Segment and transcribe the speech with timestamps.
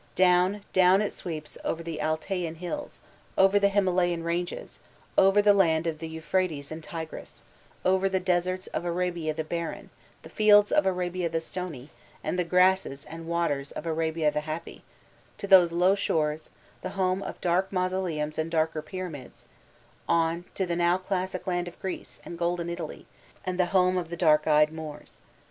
[0.15, 3.01] Down, down it sweqw over the Altaian hills,
[3.37, 4.79] over the Himalayan ranges,
[5.15, 7.43] over the land of the Euphrates and Tigris,
[7.85, 9.91] over the deserts of Arabia the barren,
[10.23, 11.91] the fields of Arabia the stony,
[12.23, 14.81] and the grasses and waters of Arabia the happy,
[15.37, 16.49] to those low shores,
[16.81, 19.45] the home of dark mausoleums and darker pyramids,
[20.09, 23.05] on to the now classic land of Greece, and golden Italy,
[23.45, 25.21] and the home of the dark eyed Moors.